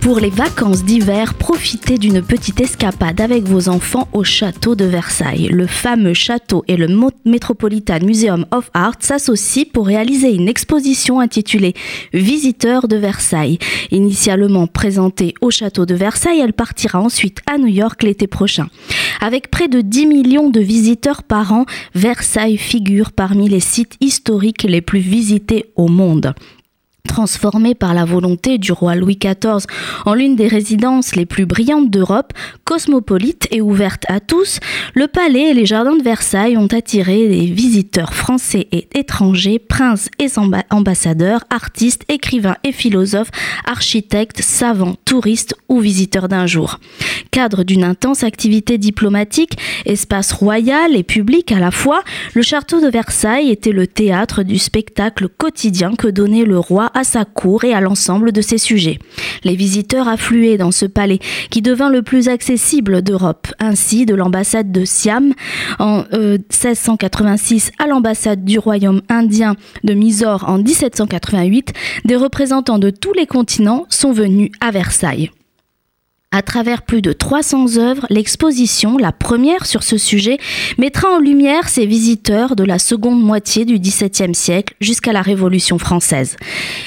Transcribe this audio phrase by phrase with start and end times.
[0.00, 5.48] Pour les vacances d'hiver, profitez d'une petite escapade avec vos enfants au château de Versailles.
[5.48, 6.88] Le fameux château et le
[7.26, 11.74] Metropolitan Museum of Art s'associent pour réaliser une exposition intitulée
[12.14, 13.58] Visiteurs de Versailles.
[13.90, 18.68] Initialement présentée au château de Versailles, elle partira ensuite à New York l'été prochain.
[19.20, 24.62] Avec près de 10 millions de visiteurs par an, Versailles figure parmi les sites historiques
[24.62, 26.34] les plus visités au monde.
[27.10, 29.66] Transformée par la volonté du roi Louis XIV
[30.06, 34.60] en l'une des résidences les plus brillantes d'Europe, cosmopolite et ouverte à tous,
[34.94, 40.08] le palais et les jardins de Versailles ont attiré des visiteurs français et étrangers, princes
[40.20, 40.28] et
[40.70, 43.32] ambassadeurs, artistes, écrivains et philosophes,
[43.66, 46.78] architectes, savants, touristes ou visiteurs d'un jour.
[47.32, 52.02] Cadre d'une intense activité diplomatique, espace royal et public à la fois,
[52.34, 56.99] le château de Versailles était le théâtre du spectacle quotidien que donnait le roi à
[57.04, 58.98] sa cour et à l'ensemble de ses sujets.
[59.44, 61.18] Les visiteurs affluaient dans ce palais
[61.50, 63.48] qui devint le plus accessible d'Europe.
[63.58, 65.32] Ainsi, de l'ambassade de Siam
[65.78, 71.72] en 1686 euh, à l'ambassade du royaume indien de Mysore en 1788,
[72.04, 75.30] des représentants de tous les continents sont venus à Versailles.
[76.32, 80.38] À travers plus de 300 œuvres, l'exposition, la première sur ce sujet,
[80.78, 85.76] mettra en lumière ces visiteurs de la seconde moitié du XVIIe siècle jusqu'à la Révolution
[85.76, 86.36] française.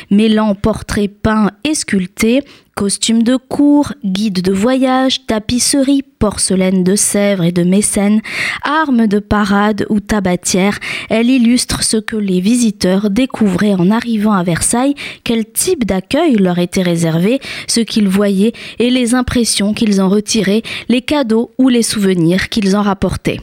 [0.10, 7.44] Mêlant portraits peints et sculptés, Costumes de cour, guides de voyage, tapisserie, porcelaine de Sèvres
[7.44, 8.20] et de Mécène,
[8.64, 10.80] armes de parade ou tabatières,
[11.12, 16.58] elle illustre ce que les visiteurs découvraient en arrivant à Versailles, quel type d'accueil leur
[16.58, 21.84] était réservé, ce qu'ils voyaient et les impressions qu'ils en retiraient, les cadeaux ou les
[21.84, 23.40] souvenirs qu'ils en rapportaient.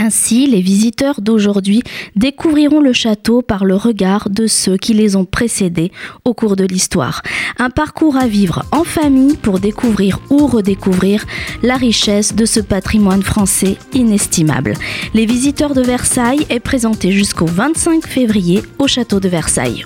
[0.00, 1.82] Ainsi, les visiteurs d'aujourd'hui
[2.14, 5.90] découvriront le château par le regard de ceux qui les ont précédés
[6.24, 7.22] au cours de l'histoire.
[7.58, 11.26] Un parcours à vivre en famille pour découvrir ou redécouvrir
[11.64, 14.74] la richesse de ce patrimoine français inestimable.
[15.14, 19.84] Les visiteurs de Versailles est présenté jusqu'au 25 février au château de Versailles.